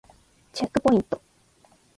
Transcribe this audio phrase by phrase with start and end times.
[0.51, 1.21] チェックポイント